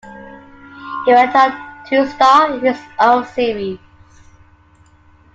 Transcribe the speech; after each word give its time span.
He 1.05 1.13
went 1.13 1.35
on 1.35 1.85
to 1.89 2.07
star 2.09 2.51
in 2.51 2.59
his 2.61 2.81
own 2.99 3.23
series. 3.27 3.77